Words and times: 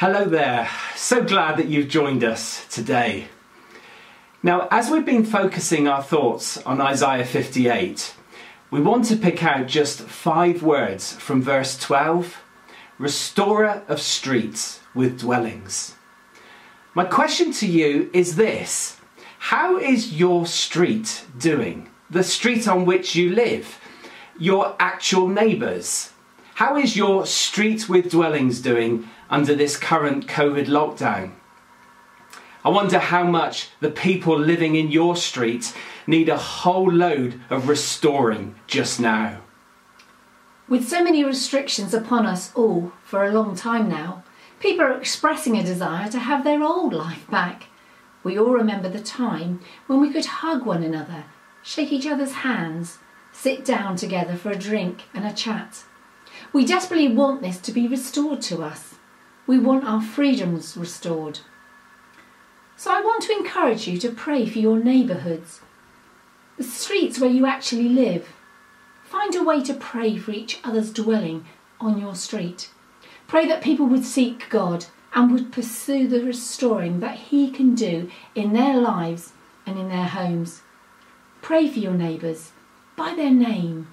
Hello 0.00 0.26
there. 0.26 0.68
So 0.94 1.24
glad 1.24 1.56
that 1.56 1.68
you've 1.68 1.88
joined 1.88 2.22
us 2.22 2.66
today. 2.68 3.28
Now, 4.42 4.68
as 4.70 4.90
we've 4.90 5.06
been 5.06 5.24
focusing 5.24 5.88
our 5.88 6.02
thoughts 6.02 6.58
on 6.66 6.82
Isaiah 6.82 7.24
58, 7.24 8.14
we 8.70 8.82
want 8.82 9.06
to 9.06 9.16
pick 9.16 9.42
out 9.42 9.68
just 9.68 10.02
five 10.02 10.62
words 10.62 11.14
from 11.14 11.40
verse 11.40 11.78
12 11.78 12.36
Restorer 12.98 13.84
of 13.88 13.98
streets 13.98 14.80
with 14.94 15.18
dwellings. 15.18 15.94
My 16.92 17.06
question 17.06 17.50
to 17.52 17.66
you 17.66 18.10
is 18.12 18.36
this 18.36 19.00
How 19.38 19.78
is 19.78 20.12
your 20.12 20.44
street 20.44 21.24
doing? 21.38 21.88
The 22.10 22.22
street 22.22 22.68
on 22.68 22.84
which 22.84 23.14
you 23.14 23.30
live? 23.30 23.80
Your 24.38 24.76
actual 24.78 25.26
neighbours? 25.26 26.10
How 26.56 26.78
is 26.78 26.96
your 26.96 27.26
street 27.26 27.86
with 27.86 28.10
dwellings 28.10 28.62
doing 28.62 29.10
under 29.28 29.54
this 29.54 29.76
current 29.76 30.26
COVID 30.26 30.68
lockdown. 30.68 31.32
I 32.64 32.70
wonder 32.70 32.98
how 32.98 33.24
much 33.24 33.68
the 33.80 33.90
people 33.90 34.38
living 34.38 34.74
in 34.74 34.90
your 34.90 35.16
street 35.16 35.74
need 36.06 36.30
a 36.30 36.38
whole 36.38 36.90
load 36.90 37.42
of 37.50 37.68
restoring 37.68 38.54
just 38.66 38.98
now. 38.98 39.42
With 40.66 40.88
so 40.88 41.04
many 41.04 41.22
restrictions 41.22 41.92
upon 41.92 42.24
us 42.24 42.54
all 42.54 42.90
for 43.04 43.26
a 43.26 43.32
long 43.32 43.54
time 43.54 43.86
now, 43.90 44.24
people 44.58 44.86
are 44.86 44.98
expressing 44.98 45.58
a 45.58 45.62
desire 45.62 46.08
to 46.08 46.18
have 46.18 46.42
their 46.42 46.62
old 46.62 46.94
life 46.94 47.30
back. 47.30 47.64
We 48.24 48.38
all 48.38 48.54
remember 48.54 48.88
the 48.88 49.02
time 49.02 49.60
when 49.88 50.00
we 50.00 50.10
could 50.10 50.24
hug 50.24 50.64
one 50.64 50.82
another, 50.82 51.24
shake 51.62 51.92
each 51.92 52.06
other's 52.06 52.32
hands, 52.32 52.96
sit 53.30 53.62
down 53.62 53.96
together 53.96 54.36
for 54.36 54.52
a 54.52 54.58
drink 54.58 55.02
and 55.12 55.26
a 55.26 55.34
chat. 55.34 55.84
We 56.52 56.64
desperately 56.64 57.08
want 57.08 57.42
this 57.42 57.58
to 57.58 57.72
be 57.72 57.88
restored 57.88 58.40
to 58.42 58.62
us. 58.62 58.94
We 59.46 59.58
want 59.58 59.84
our 59.84 60.00
freedoms 60.00 60.76
restored. 60.76 61.40
So 62.76 62.92
I 62.92 63.00
want 63.00 63.22
to 63.24 63.32
encourage 63.32 63.86
you 63.86 63.98
to 63.98 64.10
pray 64.10 64.46
for 64.46 64.58
your 64.58 64.78
neighbourhoods, 64.78 65.60
the 66.58 66.64
streets 66.64 67.18
where 67.18 67.30
you 67.30 67.46
actually 67.46 67.88
live. 67.88 68.28
Find 69.04 69.34
a 69.34 69.42
way 69.42 69.62
to 69.64 69.74
pray 69.74 70.16
for 70.16 70.32
each 70.32 70.60
other's 70.64 70.92
dwelling 70.92 71.46
on 71.80 71.98
your 71.98 72.14
street. 72.14 72.70
Pray 73.26 73.46
that 73.46 73.62
people 73.62 73.86
would 73.86 74.04
seek 74.04 74.48
God 74.50 74.86
and 75.14 75.32
would 75.32 75.52
pursue 75.52 76.06
the 76.06 76.22
restoring 76.22 77.00
that 77.00 77.16
He 77.16 77.50
can 77.50 77.74
do 77.74 78.10
in 78.34 78.52
their 78.52 78.76
lives 78.78 79.32
and 79.64 79.78
in 79.78 79.88
their 79.88 80.04
homes. 80.04 80.62
Pray 81.40 81.68
for 81.68 81.78
your 81.78 81.94
neighbours 81.94 82.52
by 82.96 83.14
their 83.14 83.30
name. 83.30 83.88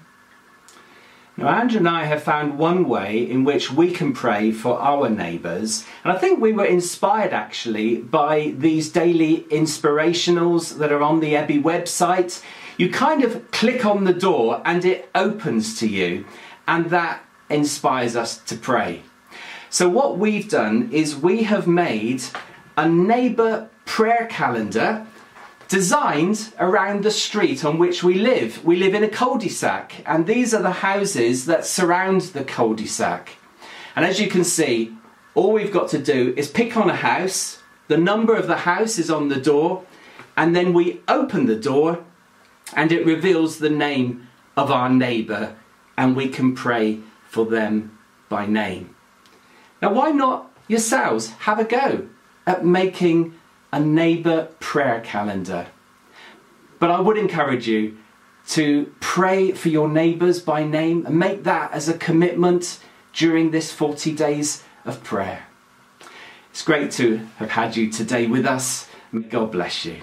Now, 1.36 1.48
Andrew 1.48 1.78
and 1.78 1.88
I 1.88 2.04
have 2.04 2.22
found 2.22 2.58
one 2.58 2.88
way 2.88 3.28
in 3.28 3.42
which 3.42 3.72
we 3.72 3.90
can 3.90 4.12
pray 4.12 4.52
for 4.52 4.78
our 4.78 5.08
neighbours, 5.08 5.84
and 6.04 6.12
I 6.12 6.18
think 6.18 6.40
we 6.40 6.52
were 6.52 6.64
inspired 6.64 7.32
actually 7.32 7.96
by 7.96 8.54
these 8.56 8.88
daily 8.88 9.40
inspirationals 9.50 10.78
that 10.78 10.92
are 10.92 11.02
on 11.02 11.18
the 11.18 11.34
Ebby 11.34 11.60
website. 11.60 12.40
You 12.76 12.88
kind 12.88 13.24
of 13.24 13.50
click 13.50 13.84
on 13.84 14.04
the 14.04 14.12
door 14.12 14.62
and 14.64 14.84
it 14.84 15.10
opens 15.12 15.76
to 15.80 15.88
you, 15.88 16.24
and 16.68 16.90
that 16.90 17.24
inspires 17.50 18.14
us 18.14 18.38
to 18.38 18.56
pray. 18.56 19.02
So, 19.70 19.88
what 19.88 20.16
we've 20.16 20.48
done 20.48 20.88
is 20.92 21.16
we 21.16 21.42
have 21.42 21.66
made 21.66 22.22
a 22.76 22.88
neighbour 22.88 23.68
prayer 23.86 24.28
calendar 24.30 25.04
designed 25.68 26.52
around 26.58 27.02
the 27.02 27.10
street 27.10 27.64
on 27.64 27.78
which 27.78 28.02
we 28.02 28.14
live. 28.14 28.64
We 28.64 28.76
live 28.76 28.94
in 28.94 29.04
a 29.04 29.08
cul-de-sac 29.08 30.02
and 30.06 30.26
these 30.26 30.54
are 30.54 30.62
the 30.62 30.70
houses 30.70 31.46
that 31.46 31.66
surround 31.66 32.22
the 32.22 32.44
cul-de-sac. 32.44 33.30
And 33.96 34.04
as 34.04 34.20
you 34.20 34.28
can 34.28 34.44
see, 34.44 34.96
all 35.34 35.52
we've 35.52 35.72
got 35.72 35.88
to 35.90 35.98
do 35.98 36.34
is 36.36 36.50
pick 36.50 36.76
on 36.76 36.90
a 36.90 36.96
house, 36.96 37.62
the 37.88 37.96
number 37.96 38.34
of 38.34 38.46
the 38.46 38.58
house 38.58 38.98
is 38.98 39.10
on 39.10 39.28
the 39.28 39.40
door, 39.40 39.84
and 40.36 40.54
then 40.54 40.72
we 40.72 41.00
open 41.08 41.46
the 41.46 41.56
door 41.56 42.04
and 42.74 42.90
it 42.92 43.06
reveals 43.06 43.58
the 43.58 43.70
name 43.70 44.28
of 44.56 44.70
our 44.70 44.88
neighbour 44.88 45.56
and 45.96 46.16
we 46.16 46.28
can 46.28 46.54
pray 46.54 47.00
for 47.26 47.46
them 47.46 47.98
by 48.28 48.46
name. 48.46 48.94
Now, 49.80 49.92
why 49.92 50.10
not 50.10 50.50
yourselves 50.66 51.30
have 51.30 51.58
a 51.58 51.64
go 51.64 52.08
at 52.46 52.64
making 52.64 53.34
a 53.74 53.80
neighbour 53.80 54.48
prayer 54.60 55.00
calendar. 55.00 55.66
But 56.78 56.92
I 56.92 57.00
would 57.00 57.18
encourage 57.18 57.66
you 57.66 57.98
to 58.50 58.94
pray 59.00 59.50
for 59.50 59.68
your 59.68 59.88
neighbours 59.88 60.40
by 60.40 60.62
name 60.62 61.04
and 61.04 61.18
make 61.18 61.42
that 61.42 61.72
as 61.72 61.88
a 61.88 61.98
commitment 61.98 62.78
during 63.12 63.50
this 63.50 63.72
40 63.72 64.14
days 64.14 64.62
of 64.84 65.02
prayer. 65.02 65.46
It's 66.50 66.62
great 66.62 66.92
to 66.92 67.16
have 67.38 67.50
had 67.50 67.76
you 67.76 67.90
today 67.90 68.28
with 68.28 68.46
us. 68.46 68.88
May 69.10 69.22
God 69.22 69.50
bless 69.50 69.84
you. 69.84 70.02